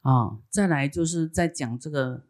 [0.00, 2.26] 啊，再来就是在讲这个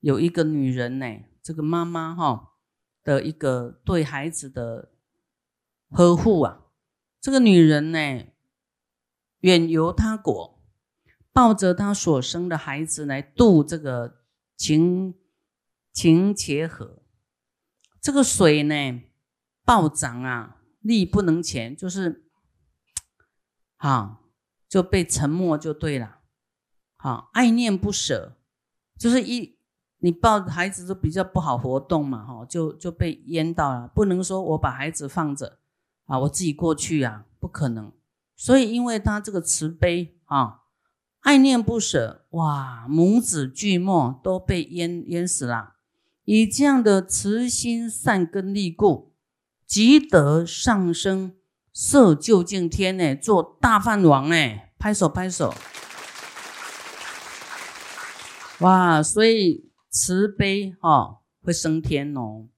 [0.00, 1.06] 有一个女人呢，
[1.42, 2.52] 这个妈妈哈
[3.02, 4.92] 的一个对孩子的
[5.90, 6.66] 呵护啊，
[7.20, 8.26] 这个女人呢
[9.40, 10.62] 远游他国，
[11.32, 14.22] 抱着她所生的孩子来渡这个
[14.56, 15.14] 情
[15.92, 17.02] 情且河，
[18.00, 19.02] 这个水呢
[19.64, 22.30] 暴涨啊，力不能前，就是
[23.78, 24.20] 啊
[24.68, 26.20] 就被沉没就对了。
[27.02, 28.36] 好，爱念不舍，
[28.96, 29.58] 就是一
[29.98, 33.90] 你抱孩子都比较不好活动嘛，哈，就就被淹到了。
[33.92, 35.58] 不能说我把孩子放着
[36.06, 37.90] 啊，我自己过去啊，不可能。
[38.36, 40.60] 所以，因为他这个慈悲啊，
[41.22, 45.72] 爱念不舍，哇，母子俱没，都被淹淹死了。
[46.24, 49.12] 以这样的慈心善根力故，
[49.66, 51.34] 即得上升
[51.72, 54.36] 色究竟天呢，做大饭王呢，
[54.78, 55.52] 拍手拍手。
[58.62, 62.48] 哇，所以慈悲哈会升天哦，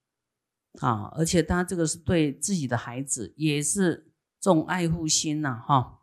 [0.80, 6.00] 啊，而且他这个是对自己的孩子也是这种爱护心呐，哈，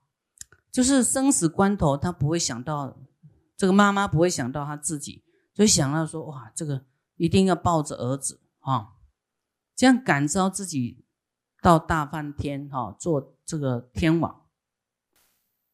[0.72, 2.98] 就是生死关头他不会想到
[3.56, 6.84] 这个妈妈不会想到他自己，就想到说哇，这个
[7.16, 8.94] 一定要抱着儿子啊，
[9.76, 11.06] 这样感召自己
[11.62, 14.41] 到大梵天哈做这个天王。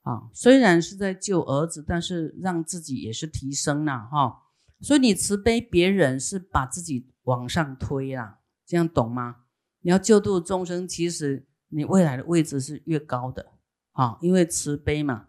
[0.07, 4.43] 啊，虽然是在救儿子，但是让自己也是提升了哈。
[4.79, 9.37] 所以你慈悲别人，是把自己往上推啦，这样懂吗？
[9.81, 13.47] 你要救度众生，其实你未来的位置是越高的
[13.91, 15.25] 啊，因为慈悲嘛。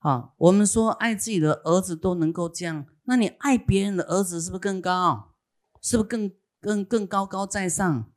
[0.00, 5.34] 啊，我们说爱自己的儿子都能够这样，那你爱别人的儿子是不是更高？
[5.80, 8.12] 是不是更更更高高在上？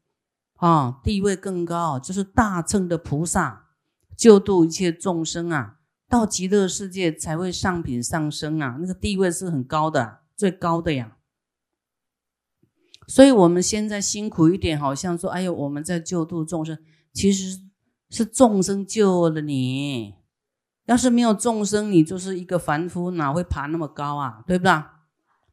[0.58, 3.70] 啊，地位更高，就是大乘的菩萨
[4.18, 5.78] 救度一切众生啊。
[6.12, 11.18] 到极乐世界才会上品上升啊，那个地位是很高的，最高的呀。
[13.08, 16.78] 所以我们现在辛苦一点，好像说，哎呦，我们在救度众生，
[17.14, 17.62] 其实
[18.10, 20.16] 是众生救了你。
[20.86, 24.44] 要是没有众生，你就是一个凡夫，哪会爬那么高啊？
[24.46, 24.84] 对不对？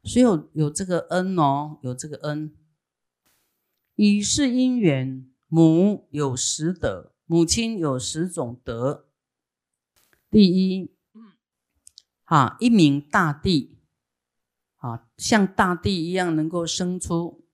[0.03, 2.53] 所以有有这个恩哦，有这个恩。
[3.95, 9.05] 以是因缘，母有十德，母亲有十种德。
[10.31, 10.91] 第一，
[12.25, 13.79] 啊，一名大地，
[14.75, 17.47] 啊，像大地一样能够生出，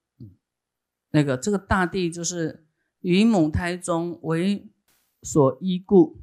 [1.10, 2.66] 那个这个大地就是
[3.00, 4.70] 于母胎中为
[5.22, 6.20] 所依故，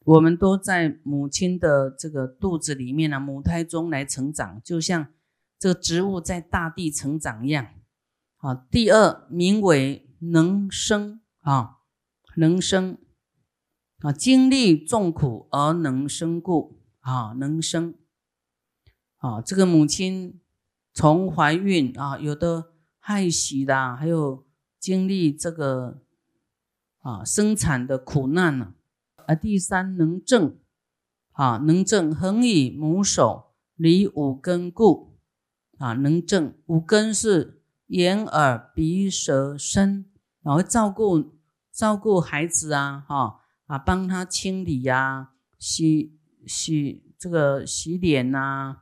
[0.00, 5.14] 我们都在母亲的这个肚子里面呢，母胎中来成长，就像
[5.58, 7.66] 这个植物在大地成长一样。
[8.36, 11.78] 啊，第二名为能生，啊，
[12.36, 12.98] 能生。
[14.02, 17.94] 啊，经历众苦而能生故啊，能生
[19.18, 19.42] 啊。
[19.42, 20.40] 这个母亲
[20.94, 24.46] 从怀孕啊，有的害喜的，还有
[24.78, 26.00] 经历这个
[27.00, 28.72] 啊生产的苦难呢。
[29.26, 30.56] 啊，第三能正
[31.32, 35.18] 啊，能正恒以母手离五根故
[35.76, 40.06] 啊，能正五根是眼耳鼻舌身，
[40.42, 41.34] 然后照顾
[41.70, 43.36] 照顾孩子啊，哈。
[43.70, 48.78] 啊帮他清理呀，洗洗这个洗脸呐，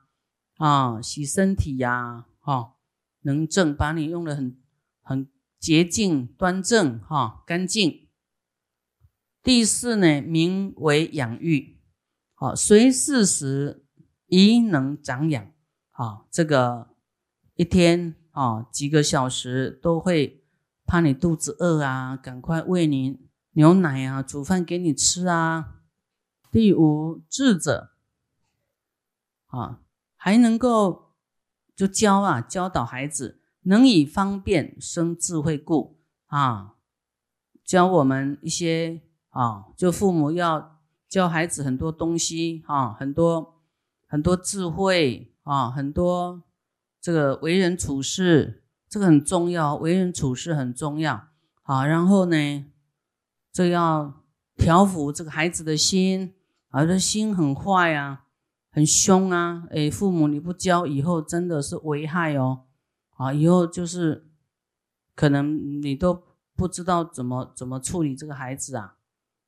[0.56, 2.76] 啊，洗身体呀，哈，
[3.21, 4.59] 能正，把你用的很
[5.03, 5.28] 很
[5.60, 8.09] 洁净端正哈，干净。
[9.43, 11.76] 第四呢，名为养育，
[12.32, 13.84] 好，随四时
[14.28, 15.53] 宜能长养，
[15.91, 16.94] 好，这个
[17.56, 20.43] 一天啊几个小时都会
[20.87, 23.28] 怕你肚子饿啊，赶快喂你。
[23.53, 25.75] 牛奶啊，煮饭给你吃啊。
[26.50, 27.91] 第五智者
[29.48, 29.81] 啊，
[30.16, 31.12] 还能够
[31.75, 36.76] 就教啊，教导孩子，能以方便生智慧故啊，
[37.64, 43.60] 教我们一些啊，就父母要教孩子很多东西啊，很多
[44.06, 46.43] 很多智慧啊，很多
[47.00, 51.28] 这个为人处事，这个很重要，为人处事很重要
[51.64, 51.84] 啊。
[51.84, 52.64] 然后呢？
[53.58, 54.22] 这要
[54.55, 56.32] 调服这个孩子的心，
[56.70, 58.26] 儿的心很坏啊，
[58.70, 62.66] 很凶啊，哎，父母你不教，以后真的是危害哦，
[63.16, 64.28] 啊，以后就是
[65.16, 66.22] 可能你都
[66.55, 68.94] 不知道怎么怎么处理这个孩子啊，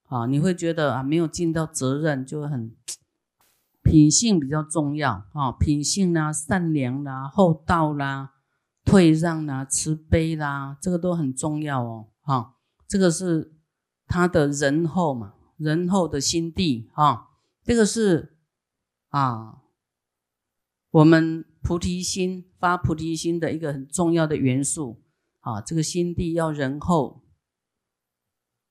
[0.08, 2.74] 啊，你会觉得啊没有尽到责任，就很
[3.84, 8.32] 品性比较重要啊，品性啦、善良啦、厚道啦、
[8.84, 12.56] 退让啦、慈悲啦，这个都很重要哦，哈，
[12.88, 13.54] 这个是。
[14.10, 17.28] 他的仁厚嘛，仁厚的心地啊，
[17.62, 18.36] 这个是
[19.10, 19.62] 啊，
[20.90, 25.04] 我们菩提心发菩提心的一个很重要的元素
[25.38, 27.22] 啊，这个心地要仁厚，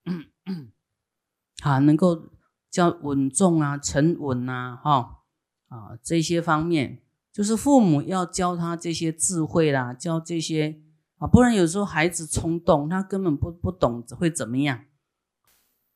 [1.63, 2.33] 啊，能够
[2.69, 5.23] 叫稳重啊、沉稳啊，哈
[5.69, 7.01] 啊这些方面，
[7.31, 10.81] 就是父母要教他这些智慧啦，教这些
[11.19, 14.83] 啊，不然有时候孩子冲动，他根本不不懂会怎么样。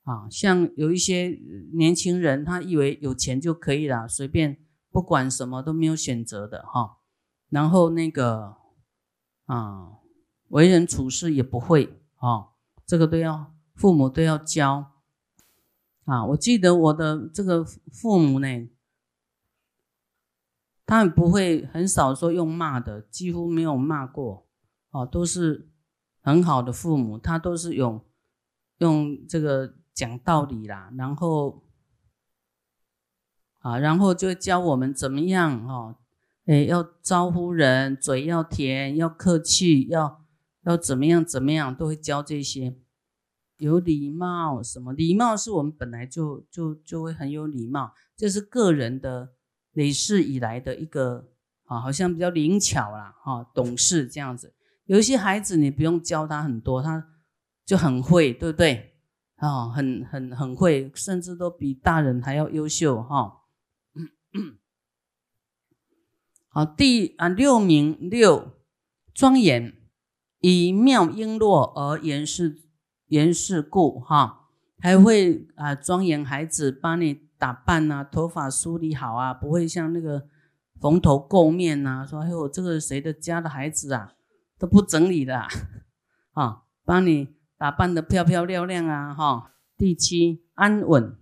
[0.04, 0.28] 啊。
[0.30, 1.40] 像有一些
[1.74, 4.60] 年轻人，他以为有钱就可以了，随便。
[4.92, 7.00] 不管什么都没有选择的哈，
[7.50, 8.58] 然后那个
[9.46, 9.94] 啊，
[10.50, 12.50] 为人处事也不会啊，
[12.86, 14.92] 这个都要父母都要教
[16.06, 16.24] 啊。
[16.28, 18.70] 我记得我的这个父母呢，
[20.86, 24.48] 他们不会很少说用骂的，几乎没有骂过
[24.92, 25.72] 啊，都是
[26.22, 28.06] 很好的父母，他都是用
[28.78, 31.64] 用这个讲道理啦，然后。
[33.60, 35.96] 啊，然后就教我们怎么样哦，
[36.48, 40.22] 哎，要招呼人，嘴要甜，要客气，要
[40.66, 42.76] 要怎么样怎么样，都会教这些，
[43.56, 44.92] 有礼貌什么？
[44.92, 49.32] 礼貌是我们本来就就就会很有礼貌，这是个人的
[49.72, 51.30] 累世以来的一个
[51.64, 54.54] 啊，好像比较灵巧啦，哈，懂事这样子。
[54.84, 57.08] 有一些孩子你不用教他很多，他
[57.66, 58.93] 就很会，对不对？
[59.44, 63.42] 啊，很很很会，甚至都比大人还要优秀，哈。
[66.48, 68.54] 好，第啊六名六
[69.14, 69.74] 庄严，
[70.40, 72.62] 以妙璎珞而言是
[73.08, 74.48] 言事故哈，
[74.80, 80.28] 还会啊庄严孩子帮你打扮呐，头发梳理好啊，不会像那个
[80.80, 84.14] 蓬头垢面呐，说哎呦这个谁的家的孩子啊
[84.58, 85.38] 都不整理的
[86.32, 89.54] 啊， 帮你打扮的漂漂亮亮啊哈。
[89.78, 91.18] 第七安稳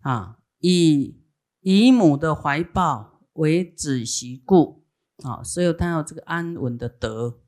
[0.00, 1.22] 啊，以
[1.60, 3.20] 姨母的怀抱。
[3.34, 4.84] 为子习故，
[5.24, 7.40] 啊，所以他有这个安稳的德，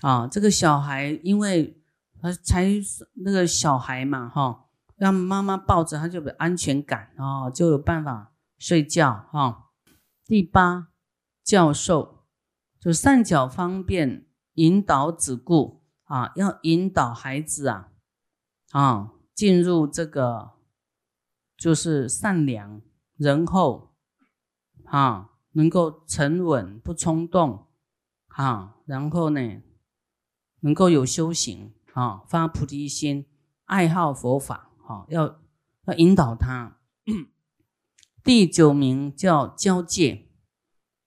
[0.00, 1.80] 啊，这个小孩因为
[2.20, 2.68] 他才
[3.22, 4.64] 那个小孩嘛，哈，
[4.96, 9.66] 让妈妈抱着他就有安全感，哦，就有办法睡觉，哈。
[10.24, 10.88] 第八，
[11.44, 12.24] 教授
[12.80, 17.90] 就善巧方便引导子故，啊，要引导孩子啊，
[18.70, 20.52] 啊，进入这个
[21.56, 22.80] 就是善良
[23.16, 23.90] 仁厚。
[24.86, 27.68] 啊，能够沉稳不冲动，
[28.28, 29.62] 啊，然后呢，
[30.60, 33.26] 能够有修行，啊，发菩提心，
[33.64, 35.40] 爱好佛法，啊，要
[35.86, 36.76] 要引导他。
[38.22, 40.28] 第九名叫交界，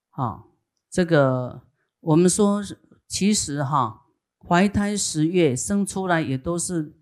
[0.10, 0.46] 啊，
[0.90, 1.62] 这个
[2.00, 2.64] 我们说
[3.08, 4.07] 其实哈，
[4.48, 6.96] 怀胎十月生出来也都是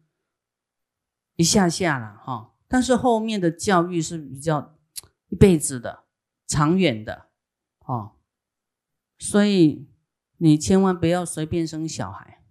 [1.36, 4.75] 一下下了，哈，但是后面的教育是比较
[5.30, 6.06] 一辈子的。
[6.47, 7.25] 长远的，
[7.88, 8.18] 哦，
[9.18, 9.89] 所以
[10.38, 12.44] 你千万不要随便生小孩，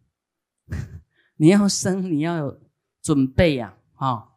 [1.38, 2.60] 你要生你要有
[3.00, 4.32] 准备呀，哦，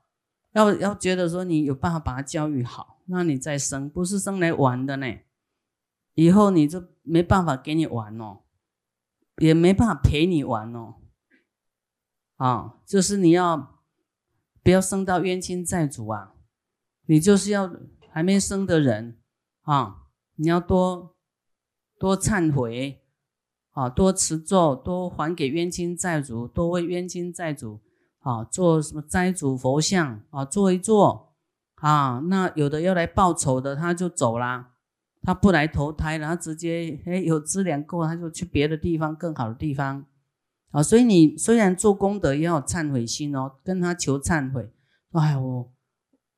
[0.51, 5.07] 要要觉得说你有办法把他教育好，那你再生，不是生来玩的呢，
[6.13, 8.43] 以后你就没办法给你玩哦，
[9.37, 10.95] 也没办法陪你玩哦，
[12.35, 13.81] 啊，就是你要
[14.63, 16.33] 不要生到冤亲债主啊，
[17.05, 17.71] 你就是要
[18.09, 19.19] 还没生的人。
[19.63, 20.03] 啊，
[20.35, 21.17] 你要多
[21.99, 23.01] 多忏悔，
[23.71, 27.81] 啊，多持咒，多还给冤亲债主，多为冤亲债主
[28.19, 31.35] 啊做什么斋主佛像啊，做一做
[31.75, 32.19] 啊。
[32.29, 34.71] 那有的要来报仇的，他就走啦，
[35.21, 40.05] 他不来投胎了，他直接哎有资粮够，他就去别的地方更好的地方
[40.71, 40.81] 啊。
[40.81, 44.71] 所以你虽然做功德，也要忏悔心哦，跟他求忏悔。
[45.11, 45.73] 哎我。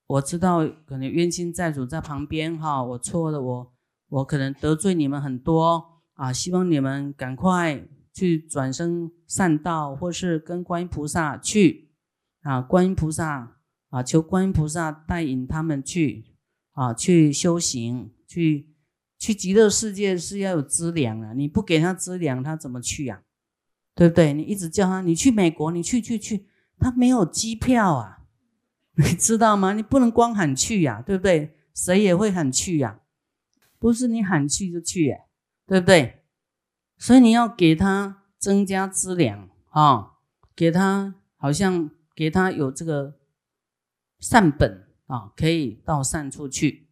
[0.10, 3.72] 我知道可能冤亲债主在旁边哈，我错了，我
[4.08, 11.92] 我可能得罪你们很多啊，希望你们赶快去转生善道，或是跟观音菩萨去
[12.42, 13.56] 啊，观音菩萨
[13.92, 16.26] 啊，求观音菩萨带引他们去
[16.72, 18.70] 啊，去修行，去
[19.18, 23.24] 去极乐世界是要有资粮啊，你不给他资粮，他怎么去呀？
[23.96, 24.32] 对不对？
[24.34, 26.46] 你一直叫他，你去美国，你去去去，
[26.78, 28.18] 他没有机票啊。
[28.96, 29.74] 你知道吗？
[29.74, 31.58] 你不能光喊去呀，对不对？
[31.74, 33.00] 谁也会喊去呀，
[33.80, 35.16] 不是你喊去就去，
[35.66, 36.24] 对不对？
[36.98, 40.18] 所以你要给他增加资粮啊，
[40.56, 43.18] 给他好像给他有这个
[44.20, 46.89] 善本啊，可以到善处去，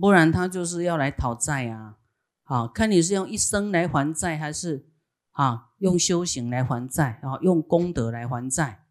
[0.00, 1.98] 不然他就是要来讨债啊。
[2.42, 4.88] 好，看你是用一生来还债，还是
[5.32, 8.86] 啊用修行来还债，然后用功德来还债。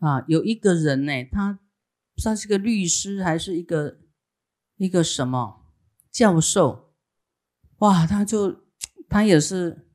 [0.00, 1.60] 啊，有一个人呢，他
[2.16, 3.98] 算是个律师，还是一个
[4.76, 5.64] 一个什么
[6.10, 6.92] 教授，
[7.78, 8.64] 哇，他就
[9.08, 9.88] 他也是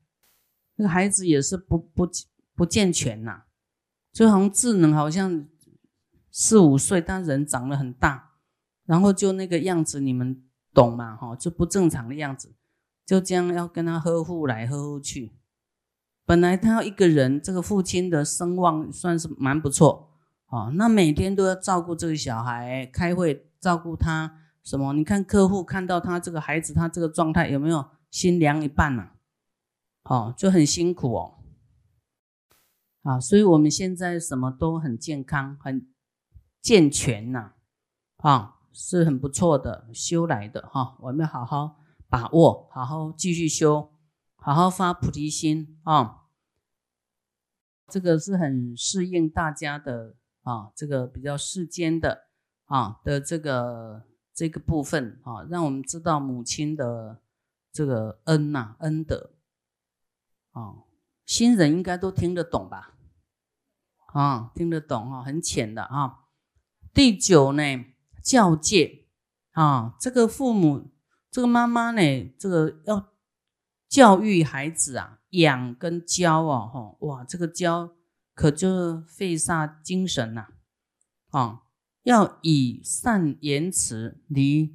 [0.76, 2.10] 那个孩子也是不不
[2.56, 3.44] 不健全呐，
[4.12, 5.46] 就好像智能好像
[6.32, 8.29] 四五岁，但人长得很大，
[8.90, 10.42] 然后就那个样子，你们
[10.74, 11.14] 懂吗？
[11.14, 12.52] 哈，就不正常的样子，
[13.06, 15.30] 就这样要跟他呵护来呵护去。
[16.26, 20.10] 本来他要一个人，这个父亲的声望算是蛮不错，
[20.48, 24.92] 哦，那每天都要照顾这个小孩，开会照顾他什么？
[24.94, 29.12] 你看客户看到他这个孩子，他这个状态有没有心凉一半呐？
[30.02, 31.38] 哦，就很辛苦哦，
[33.02, 35.86] 啊，所以我们现在什么都很健康，很
[36.60, 37.52] 健全呐，
[38.16, 43.92] 啊，是很不错的，修来的哈，我们要好好把握，好好继续修，
[44.36, 46.26] 好好发菩提心啊。
[47.88, 52.28] 这个是很适应大家的啊，这个比较世间的
[52.66, 57.20] 啊的这个这个部分啊，让我们知道母亲的
[57.72, 59.32] 这个恩呐恩德
[60.52, 60.84] 啊，
[61.26, 62.94] 新人应该都听得懂吧？
[64.12, 66.26] 啊，听得懂哈，很浅的啊。
[66.94, 67.62] 第九呢，
[68.22, 69.06] 教戒
[69.52, 70.90] 啊，这个父母
[71.30, 73.08] 这个妈妈呢，这个要
[73.88, 75.18] 教育孩子啊。
[75.30, 77.92] 养跟教啊，哈哇，这个教
[78.34, 80.48] 可就费煞精神呐，
[81.30, 81.60] 啊，
[82.02, 84.74] 要以善言辞离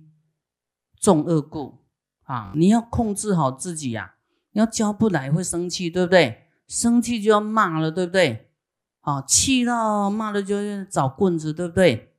[0.97, 1.79] 众恶故
[2.23, 4.15] 啊，你要控制好自己呀，
[4.53, 6.47] 要教不来会生气，对不对？
[6.69, 8.53] 生气就要骂了，对不对？
[9.01, 12.14] 啊，气到骂了就要找棍子，对不对？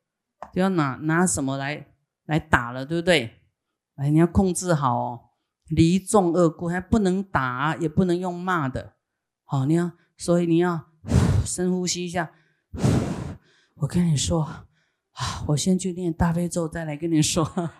[0.53, 1.87] 就要拿拿什么来
[2.27, 3.43] 来打了，对不对？
[3.97, 5.21] 哎，你要控制好哦。
[5.69, 8.95] 离众恶故，还不能打，也不能用骂的，
[9.45, 10.87] 好，你要，所以你要
[11.45, 12.31] 深呼吸一下。
[13.75, 17.71] 我跟你说，啊，我先去念大悲咒，再来跟你说。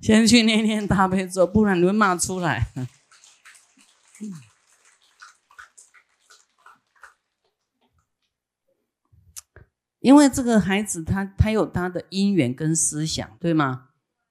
[0.00, 2.68] 先去念念大悲咒，不然你会骂出来。
[10.08, 13.88] 因为这个孩子，他他有他的因缘跟思想，对吗？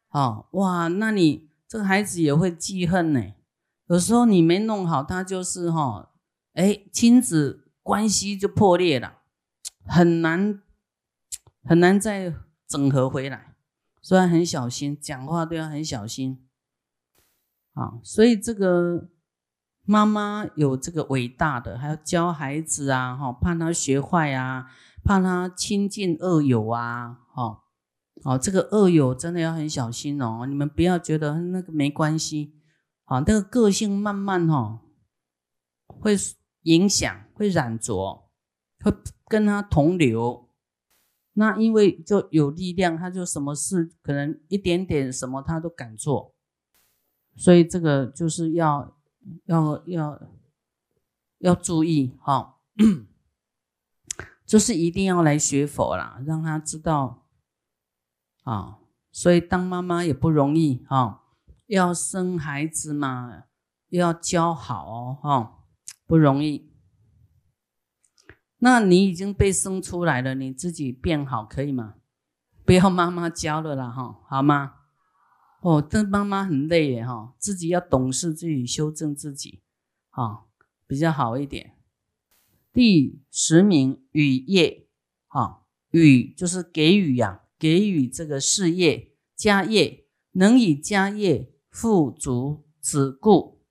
[0.09, 1.45] 哦，哇，那你。
[1.69, 3.21] 这个孩子也会记恨呢，
[3.87, 6.13] 有时候你没弄好，他就是哈，
[6.53, 9.17] 哎，亲子关系就破裂了，
[9.85, 10.61] 很难
[11.65, 12.33] 很难再
[12.65, 13.57] 整合回来，
[14.01, 16.47] 所以很小心，讲话都要很小心，
[17.73, 19.09] 啊，所以这个
[19.83, 24.71] 妈妈有这个伟大的，还要教孩子啊，哈，怕他学坏啊，
[25.07, 27.63] 怕他亲近恶友啊，哈。
[28.23, 30.45] 哦，这个恶友真的要很小心哦！
[30.47, 32.55] 你们不要觉得那个没关系，
[33.05, 34.81] 啊，那个个性慢慢哈
[35.85, 36.15] 会
[36.63, 38.27] 影响，会染着，
[38.83, 38.91] 会
[39.27, 40.49] 跟他同流。
[41.33, 46.33] 那因为就有力量，他就什么事可能一点点什么他都敢做，
[47.35, 48.97] 所以这个就是要
[49.45, 50.19] 要要
[51.37, 52.57] 要注意哈，
[54.47, 57.27] 就是一定要来学佛啦，让他知道。
[58.43, 58.79] 啊，
[59.11, 61.19] 所以当妈妈也不容易啊，
[61.65, 63.43] 要生孩子嘛，
[63.89, 65.65] 又要教好哦，哈，
[66.07, 66.71] 不容易。
[68.59, 71.95] 那你已经被生出来了，你自己变好可以吗？
[72.65, 74.75] 不要妈妈教了啦，哈，好吗？
[75.61, 79.61] 哦，这妈妈很累耶，哈，自己要懂事，自己修正自己，
[80.11, 80.45] 啊，
[80.87, 81.76] 比较好一点。
[82.77, 84.87] 第十名雨业，
[85.29, 87.41] 啊，雨就是给予呀。
[87.57, 93.63] 给予这个事业家业，能以家业富足子故，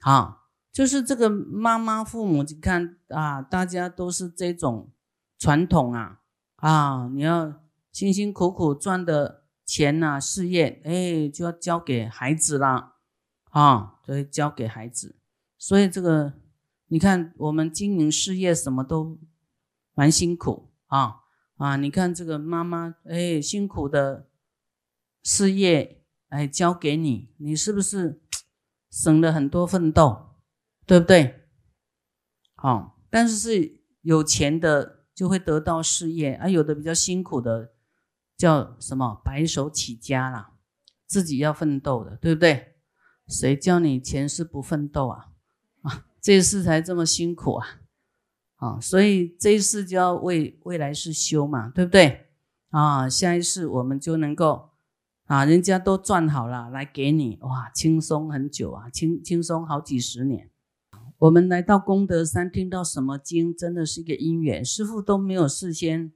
[0.00, 0.38] 啊，
[0.72, 4.92] 就是这个妈妈父母，你看啊，大家都是这种
[5.38, 6.22] 传统啊，
[6.56, 7.62] 啊，你要
[7.92, 12.96] 辛辛苦苦赚的钱呐，事业，哎，就要交给孩子啦，
[13.50, 15.14] 啊，所以交给孩子，
[15.56, 16.32] 所以这个
[16.88, 19.18] 你看，我们经营事业什么都
[19.94, 21.20] 蛮辛苦啊。
[21.56, 24.28] 啊，你看这个妈妈，哎，辛苦的
[25.22, 28.22] 事业，哎，交给你，你是不是
[28.90, 30.36] 省了很多奋斗，
[30.86, 31.48] 对不对？
[32.54, 37.74] 好，但是是有钱的就会得到事业，啊，有的比较辛苦的
[38.36, 40.54] 叫什么白手起家啦，
[41.06, 42.76] 自己要奋斗的，对不对？
[43.26, 45.32] 谁叫你前世不奋斗啊？
[46.28, 47.66] 啊，这世才这么辛苦啊！
[48.56, 52.26] 啊，所以这一世就要为未来世修嘛，对不对？
[52.68, 54.72] 啊，下一世我们就能够
[55.24, 60.50] 啊，人家都赚好了来给你，哇，轻松很久啊，轻轻松好几十年。
[61.16, 66.12] 我们来到功德山，听到什么经，真的是一个因缘，师傅都没有事先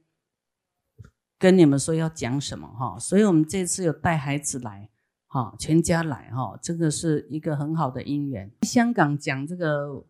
[1.39, 4.91] 跟你们说要讲什么哈，所以我们这次有带孩子来，
[5.33, 8.51] 哈，全家来哈，这个是一个很好的姻缘。
[8.61, 10.05] 香港讲这个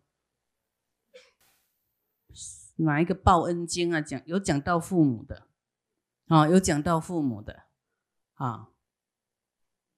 [2.76, 4.02] 哪一个报恩经啊？
[4.02, 5.46] 讲有讲到父母的，
[6.26, 7.62] 啊，有讲到父母的，
[8.34, 8.68] 啊，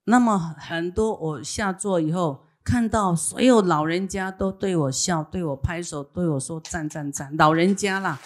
[0.05, 8.17] 那么很多我下座以后，看到所有老人家都对我笑，对我拍手，对我说赞赞赞，老人家啦，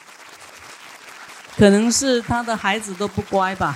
[1.57, 3.75] 可能是他的孩子都不乖吧，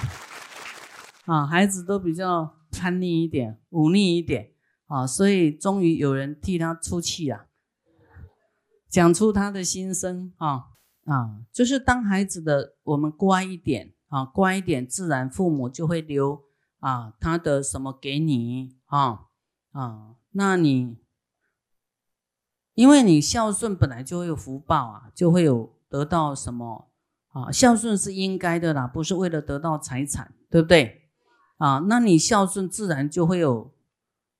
[1.25, 2.54] 啊，孩子都比较。
[2.77, 4.51] 叛逆一点，忤逆一点，
[4.87, 7.47] 啊，所以终于有人替他出气了，
[8.89, 10.65] 讲出他的心声，啊
[11.05, 16.43] 啊，就是当孩子的我们乖一点，啊，乖一点，自然父母就会留
[16.79, 19.27] 啊他的什么给你，啊
[19.71, 20.97] 啊，那你
[22.73, 26.91] 因为你孝顺本来就会有福报啊，就会有得到什么
[27.29, 31.04] 啊，孝顺是应该的啦，不是为了得到财产，对不对？
[31.57, 33.73] 啊，那你孝顺自然就会有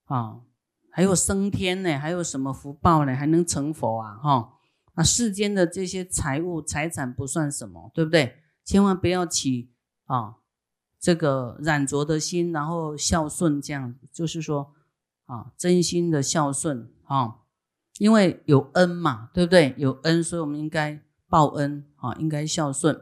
[0.05, 0.41] 啊，
[0.89, 3.15] 还有升天呢，还有什么福报呢？
[3.15, 4.15] 还能成佛啊？
[4.17, 4.53] 哈，
[4.95, 8.39] 那世间的这些财物财产不算什么，对不对？
[8.63, 9.71] 千万不要起
[10.05, 10.35] 啊
[10.99, 14.73] 这个染浊的心，然后孝顺这样，就是说
[15.25, 17.41] 啊真心的孝顺啊，
[17.99, 19.73] 因为有恩嘛，对不对？
[19.77, 22.99] 有恩，所以我们应该报恩啊，应该孝顺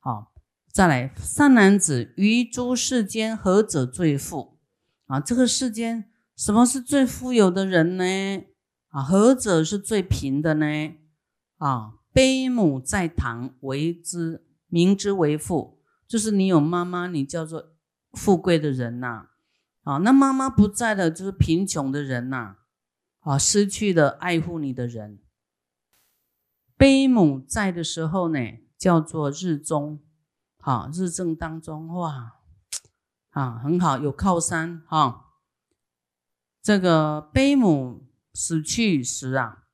[0.00, 0.28] 啊。
[0.76, 4.58] 再来，善男子，于诸世间何者最富？
[5.06, 8.04] 啊，这个世间什么是最富有的人呢？
[8.88, 10.66] 啊，何者是最贫的呢？
[11.56, 17.72] 啊，悲母在堂为之，名之为富，就是你有妈妈，你叫做
[18.12, 19.28] 富贵的人呐。
[19.80, 22.56] 啊，那妈妈不在了，就是贫穷的人呐。
[23.20, 25.20] 啊，失去了爱护你的人。
[26.76, 28.38] 悲母在的时候呢，
[28.76, 30.02] 叫做日中。
[30.66, 32.40] 啊，日正当中哇，
[33.30, 35.34] 啊，很好，有靠山哈。
[36.60, 39.68] 这个悲母死去时啊，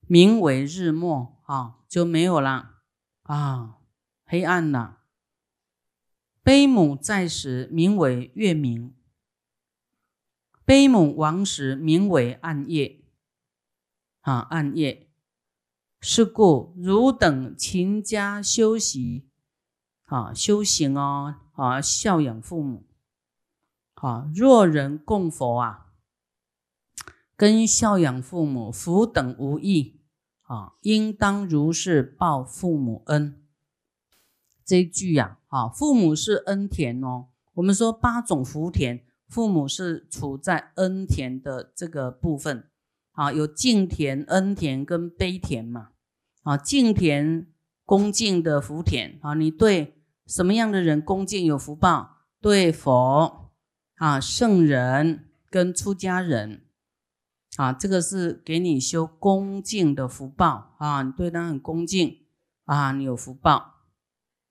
[0.00, 2.80] 名为日没啊，就没有了
[3.22, 3.76] 啊，
[4.24, 5.02] 黑暗了。
[6.42, 8.92] 悲母在时，名为月明；
[10.64, 13.04] 悲母亡时，名为暗夜。
[14.22, 15.08] 啊，暗夜。
[16.00, 19.30] 是故汝等勤加修习。
[20.14, 22.84] 啊，修行哦，啊，孝养父母，
[23.94, 25.86] 啊，若人供佛啊，
[27.36, 29.98] 跟孝养父母福等无异，
[30.42, 33.42] 啊，应当如是报父母恩。
[34.64, 37.30] 这一句呀，啊，父母是恩田哦。
[37.54, 42.70] 我们说八种福田，父母是处在恩田的这个部分，
[43.10, 45.88] 啊，有敬田、恩田跟悲田嘛，
[46.44, 47.48] 啊，敬田。
[47.86, 49.93] 恭敬的福田啊，你对
[50.26, 52.26] 什么样的人恭敬有福报？
[52.40, 53.52] 对佛
[53.96, 56.64] 啊，圣人跟出家人
[57.56, 62.26] 啊，这个是给你修恭敬的福报啊，你对他很恭敬
[62.64, 63.74] 啊，你有福报。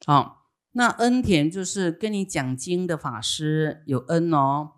[0.05, 4.71] 好，那恩田就是跟你讲经的法师有恩哦，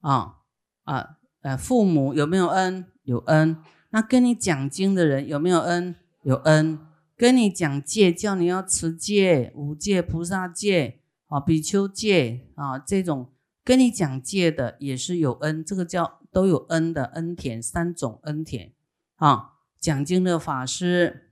[0.00, 0.36] 啊
[0.84, 2.86] 啊呃，父母有没有恩？
[3.02, 3.62] 有恩。
[3.90, 5.94] 那跟你讲经的人有没有恩？
[6.22, 6.78] 有恩。
[7.16, 13.32] 跟你讲戒，叫你要持戒、五戒、菩萨戒啊、比丘戒啊，这种
[13.64, 18.72] 跟你讲戒的也是有恩，这个叫都有恩的恩田，三种恩田
[19.16, 19.54] 啊。
[19.78, 21.30] 讲经的法师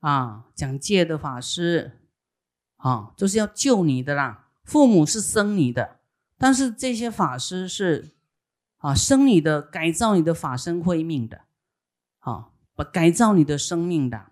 [0.00, 2.00] 啊，讲戒的法师
[2.76, 4.48] 啊，都是要救你的啦。
[4.64, 6.00] 父母是生你的，
[6.36, 8.10] 但是这些法师是
[8.78, 11.42] 啊，生你的，改造你的法身慧命的，
[12.18, 12.50] 啊，
[12.92, 14.31] 改造你的生命的。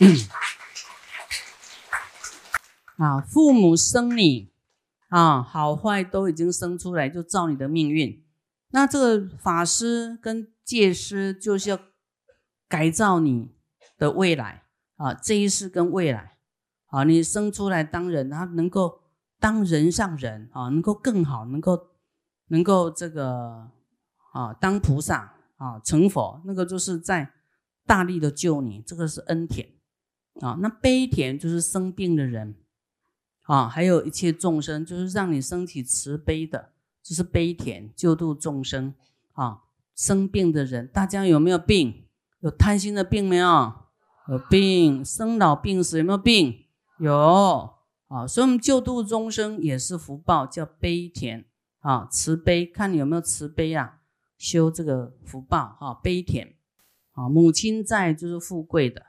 [0.00, 0.16] 嗯
[2.98, 4.52] 啊，父母生你
[5.08, 8.24] 啊，好坏都已经生出来，就照你的命运。
[8.70, 11.78] 那这个法师跟戒师就是要
[12.68, 13.52] 改造你
[13.98, 14.64] 的未来
[14.96, 16.38] 啊，这一世跟未来
[16.86, 19.02] 啊，你生出来当人，他能够
[19.38, 21.88] 当人上人啊，能够更好，能够
[22.48, 23.70] 能够这个
[24.32, 27.32] 啊，当菩萨啊，成佛，那个就是在
[27.86, 29.68] 大力的救你，这个是恩典。
[30.40, 32.56] 啊，那悲田就是生病的人，
[33.42, 36.70] 啊，还有一切众生，就是让你升起慈悲的，
[37.02, 38.94] 就是悲田救度众生。
[39.32, 39.62] 啊，
[39.96, 42.04] 生病的人，大家有没有病？
[42.40, 43.74] 有贪心的病没有？
[44.28, 46.66] 有病，生老病死有没有病？
[46.98, 47.74] 有。
[48.08, 51.44] 啊，所以我们救度众生也是福报，叫悲田。
[51.80, 53.98] 啊，慈悲，看你有没有慈悲啊？
[54.38, 56.54] 修这个福报，哈，悲田。
[57.12, 59.04] 啊，母亲在就是富贵的。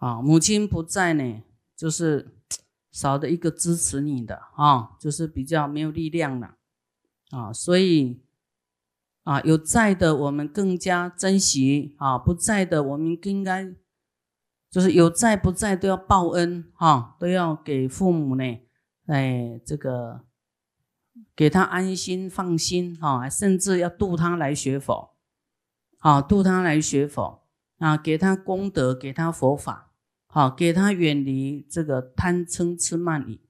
[0.00, 1.42] 啊，母亲不在呢，
[1.76, 2.34] 就是
[2.90, 6.56] 少的一个支持你的啊，就是比较没有力量了
[7.30, 8.22] 啊，所以
[9.24, 13.74] 啊，有在的我们更加珍惜啊，不在的我们更应该
[14.70, 18.42] 就是有在不在都要报恩哈，都要给父母呢，
[19.04, 20.24] 哎，这个
[21.36, 25.14] 给他安心放心哈，甚至要度他来学佛，
[25.98, 29.88] 好度他来学佛啊，给他功德，给他佛法。
[30.32, 33.40] 好，给他远离这个贪嗔痴慢疑，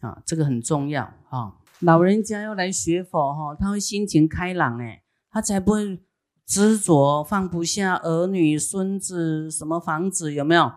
[0.00, 1.54] 啊，这个很重要啊。
[1.80, 6.02] 老人家要来学佛哈，他会心情开朗哎，他才不会
[6.44, 10.70] 执着放不下儿女孙子什么房子有没有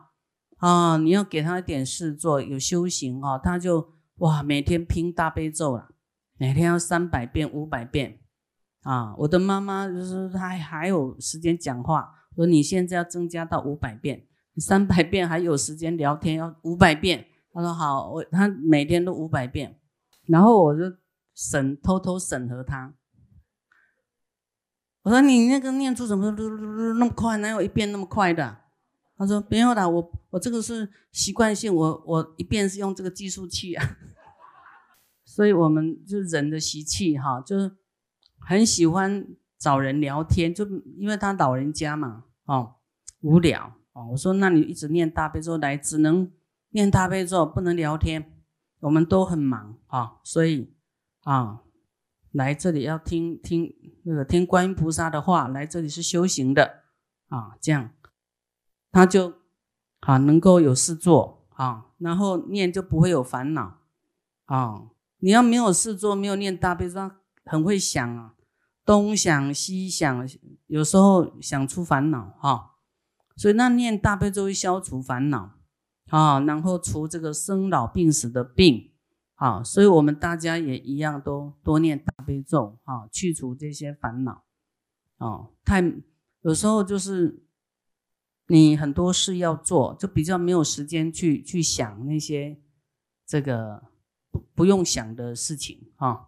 [0.60, 0.96] 啊？
[0.96, 5.90] 你要给他一点事做，有修行哈，他就哇每天拼大悲咒了，
[6.38, 8.22] 每天要三百遍五百遍
[8.84, 9.14] 啊。
[9.18, 14.28] 我的妈妈就是她还有时间讲话，说你现在要增加到五百遍。
[14.58, 17.28] 三百遍还有时间聊天，要五百遍。
[17.54, 19.80] 他说好，我他每天都五百遍，
[20.28, 20.84] 然后我就
[21.36, 22.94] 审偷偷审核他。
[25.04, 27.38] 我说你那个念珠怎么噜噜噜那么快？
[27.38, 28.60] 哪有一遍那么快的？
[29.18, 33.98] 他说没有的，我我这个是习惯性，我我一遍是用这个计数器啊。
[35.26, 37.76] 所以我们就人的习气哈，就是
[38.40, 40.66] 很喜欢找人聊天，就
[40.98, 42.76] 因为他老人家嘛，哦
[43.22, 43.76] 无聊。
[43.93, 46.32] 哦，我说那你一直念大悲咒来，只能
[46.69, 48.38] 念大悲咒，不能聊天。
[48.80, 50.73] 我们都很忙啊，所以
[51.21, 51.62] 啊，
[52.32, 53.75] 来这里要听听
[54.06, 56.84] 那个听观音菩萨的话，来这里是修行的
[57.27, 57.91] 啊，这样
[58.91, 59.34] 他就
[59.99, 63.82] 啊能够有事做啊，然后念就不会有烦恼
[64.45, 64.88] 啊。
[65.19, 67.12] 你要没有事做，没有念大悲咒，
[67.45, 68.34] 很会想啊，
[68.84, 70.27] 东想西想，
[70.65, 72.70] 有时候想出烦恼哈。
[73.41, 75.58] 所以那念大悲咒会消除烦恼
[76.10, 78.91] 啊，然后除这个生老病死的病
[79.34, 84.43] 啊，所以我们大家也一样都多念大悲咒啊，去除这些烦恼
[85.17, 85.47] 啊。
[85.65, 85.82] 太
[86.41, 87.43] 有时候就是
[88.45, 92.62] 你很多事要做，就比较没有时间去去想那些
[93.25, 93.82] 这个
[94.30, 96.27] 不不用想的事情啊。